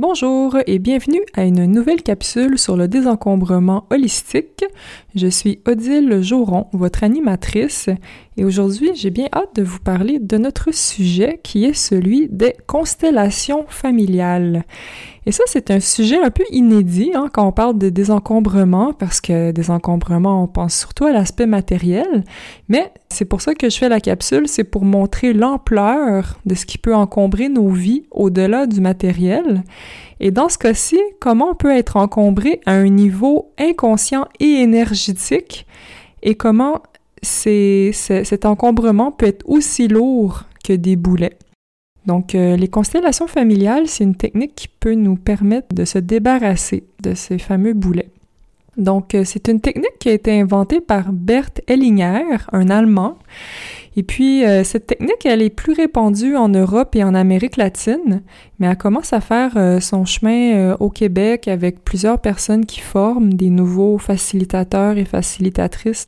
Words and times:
Bonjour 0.00 0.56
et 0.66 0.78
bienvenue 0.78 1.20
à 1.34 1.44
une 1.44 1.66
nouvelle 1.66 2.02
capsule 2.02 2.58
sur 2.58 2.74
le 2.74 2.88
désencombrement 2.88 3.84
holistique. 3.90 4.64
Je 5.14 5.26
suis 5.26 5.60
Odile 5.68 6.22
Joron, 6.22 6.68
votre 6.72 7.04
animatrice, 7.04 7.90
et 8.38 8.46
aujourd'hui 8.46 8.92
j'ai 8.94 9.10
bien 9.10 9.28
hâte 9.30 9.56
de 9.56 9.62
vous 9.62 9.78
parler 9.78 10.18
de 10.18 10.38
notre 10.38 10.72
sujet 10.72 11.38
qui 11.42 11.66
est 11.66 11.74
celui 11.74 12.28
des 12.30 12.54
constellations 12.66 13.66
familiales. 13.68 14.64
Et 15.26 15.32
ça, 15.32 15.44
c'est 15.46 15.70
un 15.70 15.80
sujet 15.80 16.18
un 16.18 16.30
peu 16.30 16.44
inédit 16.50 17.12
hein, 17.14 17.28
quand 17.30 17.46
on 17.46 17.52
parle 17.52 17.76
de 17.76 17.90
désencombrement, 17.90 18.94
parce 18.94 19.20
que 19.20 19.50
désencombrement, 19.50 20.42
on 20.42 20.46
pense 20.46 20.74
surtout 20.74 21.04
à 21.04 21.12
l'aspect 21.12 21.44
matériel, 21.44 22.24
mais 22.68 22.90
c'est 23.10 23.26
pour 23.26 23.42
ça 23.42 23.54
que 23.54 23.68
je 23.68 23.76
fais 23.76 23.90
la 23.90 24.00
capsule, 24.00 24.48
c'est 24.48 24.64
pour 24.64 24.84
montrer 24.84 25.34
l'ampleur 25.34 26.38
de 26.46 26.54
ce 26.54 26.64
qui 26.64 26.78
peut 26.78 26.94
encombrer 26.94 27.50
nos 27.50 27.68
vies 27.68 28.04
au-delà 28.10 28.66
du 28.66 28.80
matériel. 28.80 29.62
Et 30.20 30.30
dans 30.30 30.48
ce 30.48 30.56
cas-ci, 30.56 30.98
comment 31.20 31.50
on 31.50 31.54
peut 31.54 31.76
être 31.76 31.96
encombré 31.96 32.60
à 32.64 32.72
un 32.72 32.88
niveau 32.88 33.52
inconscient 33.58 34.26
et 34.38 34.62
énergétique, 34.62 35.66
et 36.22 36.34
comment 36.34 36.82
cet 37.22 38.46
encombrement 38.46 39.12
peut 39.12 39.26
être 39.26 39.46
aussi 39.46 39.86
lourd 39.86 40.44
que 40.64 40.72
des 40.72 40.96
boulets? 40.96 41.36
Donc, 42.06 42.34
euh, 42.34 42.56
les 42.56 42.68
constellations 42.68 43.26
familiales, 43.26 43.86
c'est 43.86 44.04
une 44.04 44.14
technique 44.14 44.54
qui 44.54 44.68
peut 44.68 44.94
nous 44.94 45.16
permettre 45.16 45.74
de 45.74 45.84
se 45.84 45.98
débarrasser 45.98 46.84
de 47.02 47.14
ces 47.14 47.38
fameux 47.38 47.74
boulets. 47.74 48.10
Donc, 48.76 49.14
euh, 49.14 49.24
c'est 49.24 49.48
une 49.48 49.60
technique 49.60 49.98
qui 49.98 50.08
a 50.08 50.12
été 50.12 50.40
inventée 50.40 50.80
par 50.80 51.12
Bert 51.12 51.50
Hellinger, 51.66 52.38
un 52.52 52.70
Allemand. 52.70 53.18
Et 53.96 54.02
puis, 54.02 54.46
euh, 54.46 54.64
cette 54.64 54.86
technique, 54.86 55.26
elle 55.26 55.42
est 55.42 55.50
plus 55.50 55.74
répandue 55.74 56.36
en 56.36 56.48
Europe 56.48 56.96
et 56.96 57.04
en 57.04 57.14
Amérique 57.14 57.56
latine, 57.56 58.22
mais 58.58 58.68
elle 58.68 58.78
commence 58.78 59.12
à 59.12 59.20
faire 59.20 59.82
son 59.82 60.04
chemin 60.04 60.76
au 60.78 60.88
Québec 60.88 61.48
avec 61.48 61.84
plusieurs 61.84 62.20
personnes 62.20 62.64
qui 62.64 62.80
forment 62.80 63.34
des 63.34 63.50
nouveaux 63.50 63.98
facilitateurs 63.98 64.96
et 64.96 65.04
facilitatrices 65.04 66.06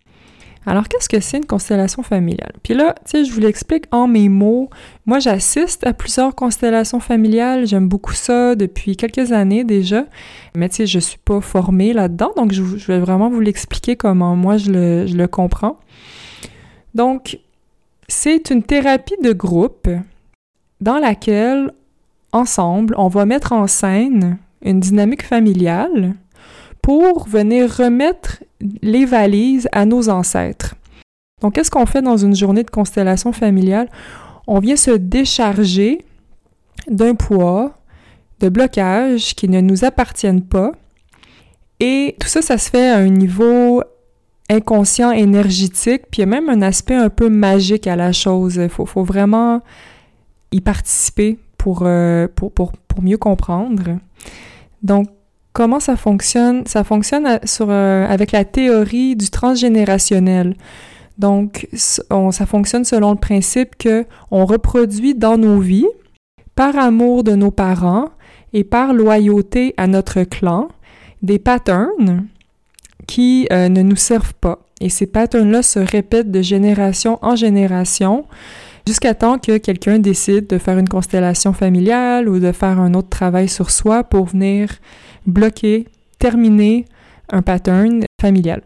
alors, 0.65 0.87
qu'est-ce 0.87 1.09
que 1.09 1.19
c'est 1.19 1.39
une 1.39 1.47
constellation 1.47 2.05
familiale? 2.05 2.53
Puis 2.63 2.75
là, 2.75 2.95
tu 3.05 3.25
je 3.25 3.33
vous 3.33 3.41
l'explique 3.41 3.85
en 3.91 4.07
mes 4.07 4.29
mots. 4.29 4.71
Moi, 5.07 5.19
j'assiste 5.19 5.85
à 5.85 5.93
plusieurs 5.93 6.37
constellations 6.37 7.01
familiales. 7.01 7.67
J'aime 7.67 7.89
beaucoup 7.89 8.13
ça 8.13 8.55
depuis 8.55 8.97
quelques 8.97 9.33
années 9.33 9.65
déjà. 9.65 10.05
Mais 10.55 10.69
tu 10.69 10.77
sais, 10.77 10.87
je 10.87 11.01
suis 11.01 11.19
pas 11.19 11.41
formée 11.41 11.93
là-dedans, 11.93 12.33
donc 12.37 12.53
je, 12.53 12.63
vais 12.63 13.01
vraiment 13.01 13.29
vous 13.29 13.41
l'expliquer 13.41 13.97
comment 13.97 14.37
moi 14.37 14.57
je 14.57 14.71
le, 14.71 15.07
je 15.07 15.17
le 15.17 15.27
comprends. 15.27 15.81
Donc, 16.95 17.41
c'est 18.07 18.51
une 18.51 18.63
thérapie 18.63 19.17
de 19.23 19.33
groupe 19.33 19.89
dans 20.81 20.99
laquelle, 20.99 21.73
ensemble, 22.33 22.95
on 22.99 23.09
va 23.09 23.27
mettre 23.27 23.53
en 23.53 23.67
scène 23.67 24.39
une 24.63 24.79
dynamique 24.79 25.25
familiale 25.25 26.15
pour 26.83 27.27
venir 27.29 27.75
remettre 27.77 28.43
les 28.83 29.05
valises 29.05 29.69
à 29.73 29.85
nos 29.85 30.09
ancêtres. 30.09 30.75
Donc, 31.41 31.55
qu'est-ce 31.55 31.71
qu'on 31.71 31.87
fait 31.87 32.03
dans 32.03 32.17
une 32.17 32.37
journée 32.37 32.63
de 32.63 32.71
constellation 32.71 33.33
familiale? 33.33 33.89
On 34.47 34.61
vient 34.61 34.77
se 34.77 34.93
décharger 34.93 36.05
d'un 36.89 37.15
poids, 37.15 37.75
de 38.41 38.49
blocages 38.49 39.35
qui 39.35 39.49
ne 39.49 39.61
nous 39.61 39.85
appartiennent 39.85 40.43
pas. 40.43 40.73
Et 41.81 42.17
tout 42.21 42.29
ça, 42.29 42.43
ça 42.43 42.59
se 42.59 42.71
fait 42.71 42.91
à 42.91 42.99
un 42.99 43.09
niveau 43.09 43.83
inconscient, 44.49 45.11
énergétique, 45.11 46.03
puis 46.11 46.19
il 46.19 46.21
y 46.21 46.23
a 46.25 46.27
même 46.27 46.49
un 46.49 46.63
aspect 46.63 46.95
un 46.95 47.09
peu 47.09 47.29
magique 47.29 47.87
à 47.87 47.97
la 47.97 48.13
chose. 48.13 48.57
Il 48.57 48.69
faut, 48.69 49.03
vraiment 49.03 49.63
y 50.53 50.61
participer 50.61 51.39
pour, 51.57 51.83
euh, 51.83 52.29
pour, 52.35 52.53
pour, 52.53 52.73
pour 52.73 53.03
mieux 53.03 53.17
comprendre. 53.17 53.99
Donc, 54.83 55.09
Comment 55.53 55.81
ça 55.81 55.97
fonctionne? 55.97 56.67
Ça 56.67 56.83
fonctionne 56.83 57.39
sur, 57.45 57.67
euh, 57.69 58.07
avec 58.09 58.33
la 58.33 58.45
théorie 58.45 59.17
du 59.17 59.29
transgénérationnel. 59.29 60.57
Donc, 61.19 61.69
ça 61.75 62.47
fonctionne 62.47 62.85
selon 62.85 63.11
le 63.11 63.19
principe 63.19 63.77
que 63.77 64.07
on 64.31 64.47
reproduit 64.47 65.15
dans 65.15 65.37
nos 65.37 65.61
vies, 65.61 65.87
par 66.55 66.77
amour 66.77 67.23
de 67.23 67.33
nos 67.33 67.51
parents 67.51 68.09
et 68.53 68.65
par 68.65 68.93
loyauté 68.93 69.75
à 69.77 69.87
notre 69.87 70.23
clan, 70.23 70.69
des 71.23 71.39
patterns 71.39 72.27
qui 73.07 73.47
euh, 73.53 73.69
ne 73.69 73.83
nous 73.83 73.97
servent 73.97 74.35
pas. 74.35 74.61
Et 74.81 74.89
ces 74.89 75.07
patterns-là 75.07 75.63
se 75.63 75.79
répètent 75.79 76.31
de 76.31 76.43
génération 76.43 77.19
en 77.23 77.37
génération 77.37 78.25
jusqu'à 78.87 79.15
temps 79.15 79.39
que 79.39 79.59
quelqu'un 79.59 79.99
décide 79.99 80.47
de 80.47 80.59
faire 80.59 80.79
une 80.79 80.89
constellation 80.89 81.53
familiale 81.53 82.29
ou 82.29 82.39
de 82.39 82.53
faire 82.53 82.81
un 82.81 82.95
autre 82.95 83.09
travail 83.09 83.49
sur 83.49 83.71
soi 83.71 84.05
pour 84.05 84.27
venir 84.27 84.69
bloquer, 85.27 85.87
terminer 86.19 86.87
un 87.31 87.43
pattern 87.43 88.05
familial. 88.21 88.63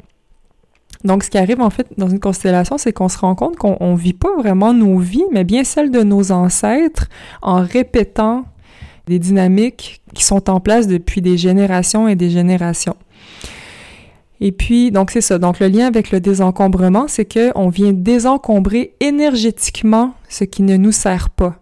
Donc, 1.04 1.22
ce 1.22 1.30
qui 1.30 1.38
arrive 1.38 1.60
en 1.60 1.70
fait 1.70 1.86
dans 1.98 2.08
une 2.08 2.20
constellation, 2.20 2.78
c'est 2.78 2.92
qu'on 2.92 3.08
se 3.08 3.18
rend 3.18 3.34
compte 3.34 3.56
qu'on 3.56 3.76
ne 3.80 3.96
vit 3.96 4.12
pas 4.12 4.34
vraiment 4.38 4.72
nos 4.72 4.98
vies, 4.98 5.24
mais 5.30 5.44
bien 5.44 5.62
celles 5.62 5.90
de 5.90 6.02
nos 6.02 6.32
ancêtres 6.32 7.08
en 7.42 7.62
répétant 7.62 8.44
des 9.06 9.18
dynamiques 9.18 10.02
qui 10.14 10.24
sont 10.24 10.50
en 10.50 10.58
place 10.58 10.88
depuis 10.88 11.20
des 11.20 11.36
générations 11.36 12.08
et 12.08 12.16
des 12.16 12.30
générations. 12.30 12.96
Et 14.40 14.52
puis, 14.52 14.90
donc 14.90 15.10
c'est 15.10 15.20
ça. 15.20 15.38
Donc 15.38 15.60
le 15.60 15.68
lien 15.68 15.86
avec 15.86 16.10
le 16.10 16.20
désencombrement, 16.20 17.06
c'est 17.08 17.24
qu'on 17.24 17.68
vient 17.68 17.92
désencombrer 17.92 18.94
énergétiquement 19.00 20.14
ce 20.28 20.44
qui 20.44 20.62
ne 20.62 20.76
nous 20.76 20.92
sert 20.92 21.30
pas. 21.30 21.60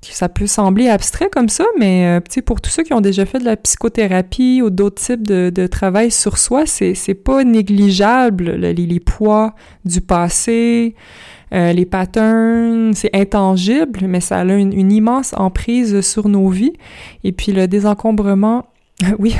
Ça 0.00 0.28
peut 0.28 0.46
sembler 0.46 0.88
abstrait 0.88 1.28
comme 1.28 1.48
ça, 1.48 1.64
mais 1.78 2.20
euh, 2.20 2.40
pour 2.42 2.60
tous 2.60 2.70
ceux 2.70 2.82
qui 2.82 2.92
ont 2.92 3.00
déjà 3.00 3.26
fait 3.26 3.40
de 3.40 3.44
la 3.44 3.56
psychothérapie 3.56 4.62
ou 4.62 4.70
d'autres 4.70 5.02
types 5.02 5.26
de, 5.26 5.66
travail 5.66 6.10
sur 6.10 6.38
soi, 6.38 6.66
c'est, 6.66 7.14
pas 7.14 7.44
négligeable, 7.44 8.52
les, 8.52 9.00
poids 9.00 9.54
du 9.84 10.00
passé, 10.00 10.94
euh, 11.52 11.72
les 11.72 11.84
patterns, 11.84 12.94
c'est 12.94 13.14
intangible, 13.14 14.00
mais 14.06 14.20
ça 14.20 14.38
a 14.38 14.44
une, 14.44 14.72
une, 14.72 14.92
immense 14.92 15.34
emprise 15.36 16.00
sur 16.00 16.28
nos 16.28 16.48
vies. 16.48 16.74
Et 17.24 17.32
puis 17.32 17.52
le 17.52 17.66
désencombrement, 17.66 18.66
oui, 19.18 19.36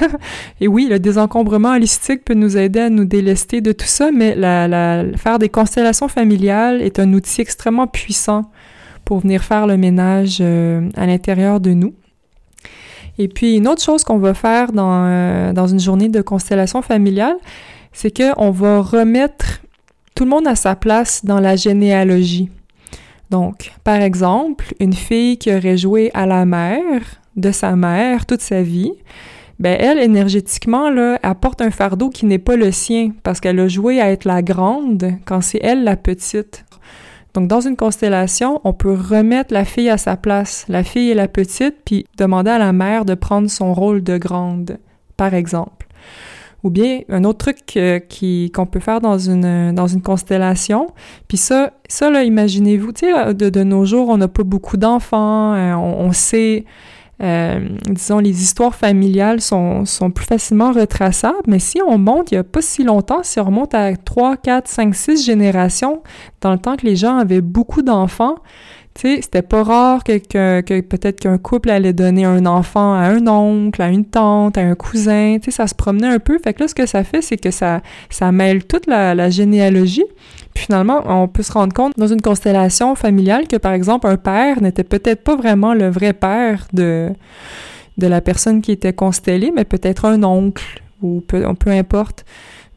et 0.60 0.68
oui, 0.68 0.86
le 0.88 1.00
désencombrement 1.00 1.72
holistique 1.72 2.24
peut 2.24 2.34
nous 2.34 2.56
aider 2.56 2.80
à 2.80 2.90
nous 2.90 3.04
délester 3.04 3.60
de 3.60 3.72
tout 3.72 3.86
ça, 3.86 4.10
mais 4.12 4.34
la, 4.36 5.04
faire 5.16 5.38
des 5.38 5.48
constellations 5.48 6.08
familiales 6.08 6.80
est 6.80 7.00
un 7.00 7.12
outil 7.12 7.40
extrêmement 7.40 7.88
puissant 7.88 8.50
pour 9.04 9.20
venir 9.20 9.42
faire 9.42 9.66
le 9.66 9.76
ménage 9.76 10.38
euh, 10.40 10.88
à 10.96 11.06
l'intérieur 11.06 11.60
de 11.60 11.72
nous. 11.72 11.94
Et 13.18 13.26
puis, 13.26 13.56
une 13.56 13.66
autre 13.66 13.82
chose 13.82 14.04
qu'on 14.04 14.18
va 14.18 14.32
faire 14.32 14.70
dans, 14.70 15.06
euh, 15.06 15.52
dans 15.52 15.66
une 15.66 15.80
journée 15.80 16.08
de 16.08 16.20
constellation 16.20 16.82
familiale, 16.82 17.36
c'est 17.92 18.16
qu'on 18.16 18.52
va 18.52 18.80
remettre 18.80 19.60
tout 20.14 20.24
le 20.24 20.30
monde 20.30 20.46
à 20.46 20.54
sa 20.54 20.76
place 20.76 21.24
dans 21.24 21.40
la 21.40 21.56
généalogie. 21.56 22.48
Donc, 23.30 23.72
par 23.82 24.00
exemple, 24.00 24.72
une 24.78 24.92
fille 24.92 25.36
qui 25.36 25.52
aurait 25.52 25.76
joué 25.76 26.12
à 26.14 26.26
la 26.26 26.44
mère 26.44 27.02
de 27.36 27.50
sa 27.50 27.74
mère 27.76 28.24
toute 28.24 28.40
sa 28.40 28.62
vie, 28.62 28.92
ben 29.58 29.76
elle, 29.78 29.98
énergétiquement, 29.98 30.90
là, 30.90 31.18
apporte 31.22 31.60
un 31.60 31.70
fardeau 31.70 32.10
qui 32.10 32.26
n'est 32.26 32.38
pas 32.38 32.56
le 32.56 32.70
sien 32.70 33.12
parce 33.22 33.40
qu'elle 33.40 33.58
a 33.58 33.68
joué 33.68 34.00
à 34.00 34.10
être 34.10 34.24
la 34.24 34.42
grande 34.42 35.12
quand 35.24 35.40
c'est 35.40 35.60
elle 35.62 35.84
la 35.84 35.96
petite. 35.96 36.64
Donc, 37.34 37.48
dans 37.48 37.60
une 37.60 37.76
constellation, 37.76 38.60
on 38.64 38.72
peut 38.72 38.94
remettre 38.94 39.52
la 39.52 39.64
fille 39.64 39.90
à 39.90 39.98
sa 39.98 40.16
place, 40.16 40.64
la 40.68 40.82
fille 40.82 41.10
et 41.10 41.14
la 41.14 41.28
petite, 41.28 41.76
puis 41.84 42.06
demander 42.16 42.50
à 42.50 42.58
la 42.58 42.72
mère 42.72 43.04
de 43.04 43.14
prendre 43.14 43.48
son 43.48 43.74
rôle 43.74 44.02
de 44.02 44.16
grande, 44.16 44.78
par 45.16 45.34
exemple. 45.34 45.86
Ou 46.64 46.70
bien, 46.70 47.02
un 47.08 47.22
autre 47.22 47.38
truc 47.38 47.76
euh, 47.76 48.00
qui 48.00 48.50
qu'on 48.52 48.66
peut 48.66 48.80
faire 48.80 49.00
dans 49.00 49.18
une, 49.18 49.72
dans 49.72 49.86
une 49.86 50.02
constellation, 50.02 50.88
puis 51.28 51.36
ça, 51.36 51.72
ça 51.88 52.10
là, 52.10 52.24
imaginez-vous, 52.24 52.92
tu 52.92 53.06
sais, 53.06 53.34
de, 53.34 53.62
nos 53.62 53.84
jours, 53.84 54.08
on 54.08 54.16
n'a 54.16 54.26
pas 54.26 54.42
beaucoup 54.42 54.76
d'enfants, 54.76 55.54
euh, 55.54 55.74
on, 55.74 56.12
sait 56.12 56.64
euh, 57.20 57.68
disons, 57.88 58.18
les 58.18 58.42
histoires 58.42 58.74
familiales 58.74 59.40
sont, 59.40 59.84
plus 60.14 60.26
facilement 60.26 60.72
retraçables, 60.72 61.42
mais 61.46 61.58
si 61.58 61.80
on 61.82 61.98
monte 61.98 62.30
il 62.30 62.34
n'y 62.34 62.38
a 62.38 62.44
pas 62.44 62.62
si 62.62 62.84
longtemps, 62.84 63.22
si 63.22 63.40
on 63.40 63.44
remonte 63.44 63.74
à 63.74 63.96
3, 63.96 64.36
4, 64.36 64.68
5, 64.68 64.94
6 64.94 65.24
générations, 65.24 66.02
dans 66.40 66.52
le 66.52 66.58
temps 66.58 66.76
que 66.76 66.86
les 66.86 66.96
gens 66.96 67.16
avaient 67.16 67.40
beaucoup 67.40 67.82
d'enfants, 67.82 68.36
tu 68.94 69.02
sais, 69.02 69.22
c'était 69.22 69.42
pas 69.42 69.62
rare 69.62 70.02
que, 70.02 70.18
que, 70.18 70.80
peut-être 70.80 71.20
qu'un 71.20 71.38
couple 71.38 71.70
allait 71.70 71.92
donner 71.92 72.24
un 72.24 72.46
enfant 72.46 72.94
à 72.94 73.06
un 73.06 73.26
oncle, 73.28 73.80
à 73.80 73.88
une 73.88 74.04
tante, 74.04 74.58
à 74.58 74.62
un 74.62 74.74
cousin, 74.74 75.38
tu 75.40 75.46
sais, 75.46 75.56
ça 75.56 75.66
se 75.68 75.74
promenait 75.74 76.08
un 76.08 76.18
peu. 76.18 76.38
Fait 76.42 76.52
que 76.52 76.62
là, 76.62 76.68
ce 76.68 76.74
que 76.74 76.86
ça 76.86 77.04
fait, 77.04 77.22
c'est 77.22 77.36
que 77.36 77.52
ça, 77.52 77.80
ça 78.10 78.32
mêle 78.32 78.64
toute 78.64 78.88
la 78.88 79.30
généalogie. 79.30 80.04
Finalement, 80.58 81.02
on 81.06 81.28
peut 81.28 81.44
se 81.44 81.52
rendre 81.52 81.72
compte 81.72 81.92
dans 81.96 82.08
une 82.08 82.20
constellation 82.20 82.94
familiale 82.96 83.46
que, 83.46 83.56
par 83.56 83.72
exemple, 83.72 84.08
un 84.08 84.16
père 84.16 84.60
n'était 84.60 84.84
peut-être 84.84 85.22
pas 85.22 85.36
vraiment 85.36 85.72
le 85.72 85.88
vrai 85.88 86.12
père 86.12 86.66
de, 86.72 87.10
de 87.96 88.06
la 88.08 88.20
personne 88.20 88.60
qui 88.60 88.72
était 88.72 88.92
constellée, 88.92 89.52
mais 89.54 89.64
peut-être 89.64 90.04
un 90.04 90.24
oncle 90.24 90.82
ou 91.00 91.20
peu, 91.20 91.44
peu 91.54 91.70
importe. 91.70 92.24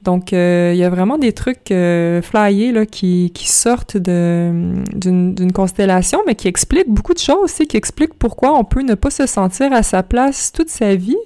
Donc, 0.04 0.31
euh, 0.31 0.72
il 0.74 0.80
y 0.80 0.83
a 0.83 0.89
vraiment 0.89 1.18
des 1.18 1.33
trucs 1.33 1.72
euh, 1.72 2.22
flyés 2.22 2.72
là, 2.72 2.86
qui, 2.86 3.31
sortent 3.36 3.98
d'une 3.98 5.51
constellation, 5.54 6.22
mais 6.27 6.36
qui 6.36 6.48
expliquent 6.48 6.89
beaucoup 6.89 7.13
de 7.13 7.19
choses 7.19 7.44
aussi, 7.44 7.68
qui 7.68 7.77
expliquent 7.77 8.13
pourquoi 8.13 8.57
on 8.57 8.63
peut 8.63 8.81
ne 8.81 8.94
pas 8.94 9.10
se 9.10 9.25
sentir 9.25 9.74
à 9.74 9.84
sa 9.84 10.04
place 10.04 10.51
toute 10.51 10.69
sa 10.69 10.95
vie. 10.95 11.18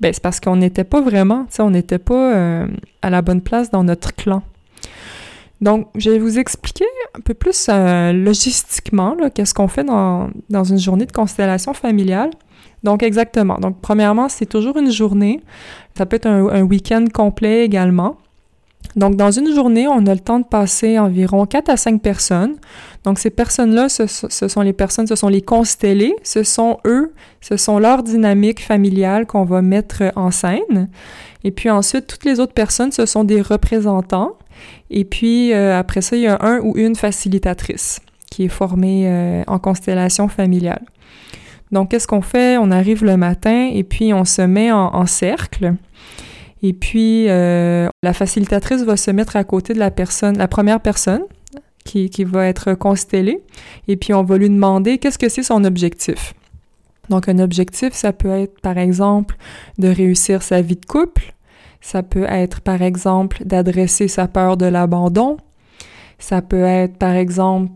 Ben, 0.00 0.12
c'est 0.12 0.22
parce 0.22 0.40
qu'on 0.40 0.56
n'était 0.56 0.84
pas 0.84 1.00
vraiment, 1.00 1.46
on 1.58 1.70
n'était 1.70 1.98
pas 1.98 2.34
euh, 2.34 2.66
à 3.02 3.10
la 3.10 3.22
bonne 3.22 3.42
place 3.42 3.70
dans 3.70 3.84
notre 3.84 4.14
clan. 4.14 4.42
Donc, 5.60 5.88
je 5.96 6.10
vais 6.10 6.18
vous 6.18 6.38
expliquer 6.38 6.86
un 7.14 7.20
peu 7.20 7.34
plus 7.34 7.66
euh, 7.68 8.12
logistiquement 8.12 9.16
qu'est-ce 9.34 9.54
qu'on 9.54 9.68
fait 9.68 9.84
dans, 9.84 10.30
dans 10.50 10.64
une 10.64 10.78
journée 10.78 11.06
de 11.06 11.12
constellation 11.12 11.74
familiale. 11.74 12.30
Donc, 12.84 13.02
exactement. 13.02 13.56
Donc, 13.58 13.80
premièrement, 13.80 14.28
c'est 14.28 14.46
toujours 14.46 14.76
une 14.76 14.90
journée. 14.90 15.40
Ça 15.96 16.06
peut 16.06 16.16
être 16.16 16.26
un, 16.26 16.62
week-end 16.62 17.04
complet 17.12 17.64
également. 17.64 18.18
Donc, 18.94 19.16
dans 19.16 19.30
une 19.30 19.52
journée, 19.52 19.88
on 19.88 20.06
a 20.06 20.14
le 20.14 20.20
temps 20.20 20.38
de 20.38 20.44
passer 20.44 20.98
environ 20.98 21.44
4 21.44 21.68
à 21.70 21.76
5 21.76 22.00
personnes. 22.00 22.56
Donc, 23.04 23.18
ces 23.18 23.30
personnes-là, 23.30 23.88
ce, 23.88 24.06
sont 24.06 24.60
les 24.60 24.72
personnes, 24.72 25.06
ce 25.06 25.16
sont 25.16 25.28
les 25.28 25.42
constellés. 25.42 26.14
Ce 26.22 26.44
sont 26.44 26.78
eux, 26.84 27.12
ce 27.40 27.56
sont 27.56 27.78
leur 27.78 28.02
dynamique 28.02 28.64
familiale 28.64 29.26
qu'on 29.26 29.44
va 29.44 29.60
mettre 29.60 30.04
en 30.14 30.30
scène. 30.30 30.88
Et 31.44 31.50
puis 31.50 31.70
ensuite, 31.70 32.06
toutes 32.06 32.24
les 32.24 32.40
autres 32.40 32.54
personnes, 32.54 32.92
ce 32.92 33.06
sont 33.06 33.24
des 33.24 33.42
représentants. 33.42 34.36
Et 34.90 35.04
puis, 35.04 35.52
euh, 35.52 35.78
après 35.78 36.00
ça, 36.00 36.16
il 36.16 36.22
y 36.22 36.26
a 36.26 36.38
un 36.40 36.60
ou 36.60 36.76
une 36.76 36.96
facilitatrice 36.96 38.00
qui 38.30 38.44
est 38.44 38.48
formée 38.48 39.04
euh, 39.06 39.42
en 39.46 39.58
constellation 39.58 40.28
familiale. 40.28 40.82
Donc, 41.72 41.90
qu'est-ce 41.90 42.06
qu'on 42.06 42.22
fait? 42.22 42.56
On 42.56 42.70
arrive 42.70 43.04
le 43.04 43.16
matin 43.16 43.70
et 43.72 43.84
puis 43.84 44.14
on 44.14 44.24
se 44.24 44.42
met 44.42 44.72
en, 44.72 45.06
cercle. 45.06 45.74
Et 46.62 46.72
puis, 46.72 47.28
euh, 47.28 47.88
la 48.02 48.12
facilitatrice 48.12 48.82
va 48.82 48.96
se 48.96 49.10
mettre 49.10 49.36
à 49.36 49.44
côté 49.44 49.74
de 49.74 49.78
la 49.78 49.90
personne, 49.90 50.38
la 50.38 50.48
première 50.48 50.80
personne 50.80 51.22
qui, 51.84 52.08
qui 52.08 52.24
va 52.24 52.46
être 52.46 52.74
constellée. 52.74 53.42
Et 53.86 53.96
puis, 53.96 54.14
on 54.14 54.22
va 54.22 54.38
lui 54.38 54.48
demander 54.48 54.98
qu'est-ce 54.98 55.18
que 55.18 55.28
c'est 55.28 55.42
son 55.42 55.64
objectif. 55.64 56.34
Donc, 57.10 57.28
un 57.28 57.38
objectif, 57.38 57.92
ça 57.92 58.12
peut 58.12 58.30
être, 58.30 58.60
par 58.60 58.78
exemple, 58.78 59.36
de 59.78 59.88
réussir 59.88 60.42
sa 60.42 60.62
vie 60.62 60.76
de 60.76 60.86
couple. 60.86 61.34
Ça 61.80 62.02
peut 62.02 62.26
être, 62.28 62.60
par 62.60 62.82
exemple, 62.82 63.44
d'adresser 63.44 64.08
sa 64.08 64.28
peur 64.28 64.56
de 64.56 64.66
l'abandon. 64.66 65.36
Ça 66.18 66.42
peut 66.42 66.64
être, 66.64 66.96
par 66.96 67.14
exemple, 67.14 67.70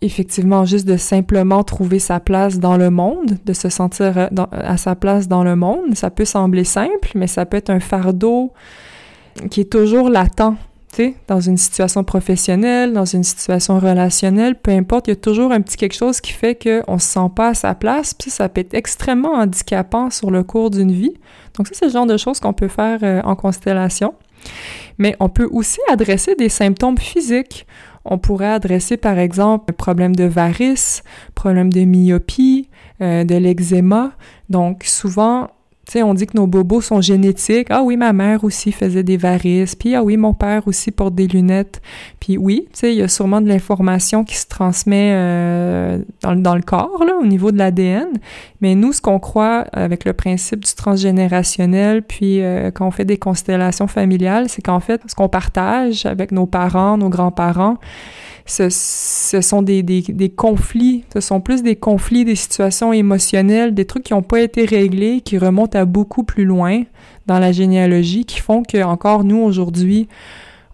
effectivement 0.00 0.64
juste 0.64 0.86
de 0.86 0.96
simplement 0.96 1.64
trouver 1.64 1.98
sa 1.98 2.20
place 2.20 2.58
dans 2.58 2.76
le 2.76 2.90
monde, 2.90 3.38
de 3.44 3.52
se 3.52 3.68
sentir 3.68 4.16
euh, 4.16 4.28
à 4.52 4.76
sa 4.76 4.94
place 4.94 5.28
dans 5.28 5.42
le 5.42 5.56
monde. 5.56 5.94
Ça 5.94 6.10
peut 6.10 6.24
sembler 6.24 6.64
simple, 6.64 7.10
mais 7.14 7.26
ça 7.26 7.46
peut 7.46 7.56
être 7.56 7.70
un 7.70 7.80
fardeau 7.80 8.52
qui 9.50 9.62
est 9.62 9.72
toujours 9.72 10.08
latent. 10.08 10.54
Dans 11.28 11.40
une 11.40 11.56
situation 11.56 12.02
professionnelle, 12.02 12.92
dans 12.92 13.04
une 13.04 13.22
situation 13.22 13.78
relationnelle, 13.78 14.56
peu 14.56 14.72
importe, 14.72 15.06
il 15.06 15.10
y 15.10 15.12
a 15.12 15.16
toujours 15.16 15.52
un 15.52 15.60
petit 15.60 15.76
quelque 15.76 15.94
chose 15.94 16.20
qui 16.20 16.32
fait 16.32 16.56
qu'on 16.56 16.94
ne 16.94 16.98
se 16.98 17.06
sent 17.06 17.30
pas 17.36 17.48
à 17.48 17.54
sa 17.54 17.74
place, 17.74 18.14
puis 18.14 18.30
ça 18.30 18.48
peut 18.48 18.62
être 18.62 18.74
extrêmement 18.74 19.34
handicapant 19.34 20.10
sur 20.10 20.30
le 20.30 20.42
cours 20.42 20.70
d'une 20.70 20.90
vie. 20.90 21.14
Donc 21.56 21.68
ça, 21.68 21.74
c'est 21.74 21.86
le 21.86 21.92
genre 21.92 22.06
de 22.06 22.16
choses 22.16 22.40
qu'on 22.40 22.52
peut 22.52 22.68
faire 22.68 22.98
euh, 23.02 23.20
en 23.22 23.36
constellation. 23.36 24.14
Mais 24.98 25.14
on 25.20 25.28
peut 25.28 25.48
aussi 25.50 25.78
adresser 25.88 26.34
des 26.34 26.48
symptômes 26.48 26.98
physiques. 26.98 27.66
On 28.04 28.18
pourrait 28.18 28.52
adresser 28.52 28.96
par 28.96 29.18
exemple 29.18 29.66
un 29.70 29.74
problème 29.74 30.16
de 30.16 30.24
varices, 30.24 31.02
problème 31.34 31.72
de 31.72 31.84
myopie, 31.84 32.68
euh, 33.00 33.24
de 33.24 33.36
l'eczéma. 33.36 34.12
Donc 34.48 34.84
souvent, 34.84 35.50
tu 35.88 35.92
sais, 35.92 36.02
on 36.02 36.12
dit 36.12 36.26
que 36.26 36.36
nos 36.36 36.46
bobos 36.46 36.82
sont 36.82 37.00
génétiques. 37.00 37.68
Ah 37.70 37.82
oui, 37.82 37.96
ma 37.96 38.12
mère 38.12 38.44
aussi 38.44 38.72
faisait 38.72 39.02
des 39.02 39.16
varices. 39.16 39.74
Puis 39.74 39.94
ah 39.94 40.02
oui, 40.02 40.18
mon 40.18 40.34
père 40.34 40.68
aussi 40.68 40.90
porte 40.90 41.14
des 41.14 41.26
lunettes. 41.26 41.80
Puis 42.20 42.36
oui, 42.36 42.66
tu 42.74 42.80
sais, 42.80 42.92
il 42.92 42.98
y 42.98 43.02
a 43.02 43.08
sûrement 43.08 43.40
de 43.40 43.48
l'information 43.48 44.22
qui 44.22 44.36
se 44.36 44.46
transmet 44.46 45.12
euh, 45.14 45.98
dans, 46.20 46.36
dans, 46.36 46.54
le 46.54 46.60
corps, 46.60 47.02
là, 47.06 47.14
au 47.18 47.24
niveau 47.24 47.52
de 47.52 47.56
l'ADN. 47.56 48.08
Mais 48.60 48.74
nous, 48.74 48.92
ce 48.92 49.00
qu'on 49.00 49.18
croit 49.18 49.64
avec 49.72 50.04
le 50.04 50.12
principe 50.12 50.62
du 50.62 50.74
transgénérationnel, 50.74 52.02
puis 52.02 52.42
euh, 52.42 52.70
quand 52.70 52.86
on 52.86 52.90
fait 52.90 53.06
des 53.06 53.16
constellations 53.16 53.86
familiales, 53.86 54.50
c'est 54.50 54.60
qu'en 54.60 54.80
fait, 54.80 55.00
ce 55.06 55.14
qu'on 55.14 55.30
partage 55.30 56.04
avec 56.04 56.32
nos 56.32 56.44
parents, 56.44 56.98
nos 56.98 57.08
grands-parents, 57.08 57.78
ce, 58.48 59.40
sont 59.40 59.62
des, 59.62 59.82
des, 59.82 60.28
conflits, 60.30 61.04
ce 61.12 61.20
sont 61.20 61.40
plus 61.40 61.62
des 61.62 61.76
conflits, 61.76 62.24
des 62.24 62.34
situations 62.34 62.92
émotionnelles, 62.92 63.74
des 63.74 63.84
trucs 63.84 64.04
qui 64.04 64.14
n'ont 64.14 64.22
pas 64.22 64.40
été 64.40 64.64
réglés, 64.64 65.20
qui 65.20 65.38
remontent 65.38 65.78
à 65.78 65.84
beaucoup 65.84 66.24
plus 66.24 66.44
loin 66.44 66.82
dans 67.26 67.38
la 67.38 67.52
généalogie, 67.52 68.24
qui 68.24 68.40
font 68.40 68.62
que 68.62 68.82
encore 68.82 69.24
nous 69.24 69.38
aujourd'hui, 69.38 70.08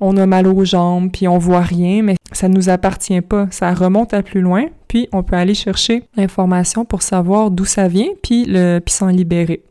on 0.01 0.17
a 0.17 0.27
mal 0.27 0.47
aux 0.47 0.65
jambes, 0.65 1.11
puis 1.13 1.27
on 1.29 1.39
voit 1.39 1.61
rien, 1.61 2.03
mais 2.03 2.17
ça 2.33 2.49
nous 2.49 2.69
appartient 2.69 3.21
pas. 3.21 3.49
Ça 3.51 3.73
remonte 3.75 4.15
à 4.15 4.23
plus 4.23 4.41
loin, 4.41 4.67
puis 4.89 5.09
on 5.13 5.23
peut 5.23 5.37
aller 5.37 5.55
chercher 5.55 6.05
l'information 6.17 6.85
pour 6.85 7.03
savoir 7.03 7.51
d'où 7.51 7.65
ça 7.65 7.89
vient, 7.89 8.09
puis 8.23 8.45
le, 8.47 8.81
puis 8.81 8.95
s'en 8.95 9.09
libérer. 9.09 9.63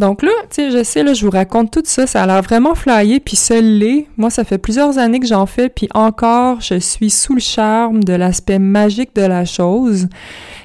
Donc 0.00 0.22
là, 0.22 0.30
tu 0.48 0.54
sais, 0.54 0.70
je 0.70 0.82
sais, 0.82 1.02
là, 1.02 1.12
je 1.12 1.26
vous 1.26 1.30
raconte 1.30 1.72
tout 1.72 1.82
ça, 1.84 2.06
ça 2.06 2.22
a 2.22 2.26
l'air 2.26 2.40
vraiment 2.40 2.74
flyé, 2.74 3.20
puis 3.20 3.36
seul 3.36 3.66
l'est. 3.66 4.06
Moi, 4.16 4.30
ça 4.30 4.44
fait 4.44 4.56
plusieurs 4.56 4.96
années 4.96 5.20
que 5.20 5.26
j'en 5.26 5.44
fais, 5.44 5.68
puis 5.68 5.90
encore, 5.92 6.62
je 6.62 6.76
suis 6.76 7.10
sous 7.10 7.34
le 7.34 7.40
charme 7.40 8.02
de 8.02 8.14
l'aspect 8.14 8.58
magique 8.58 9.14
de 9.14 9.20
la 9.20 9.44
chose. 9.44 10.08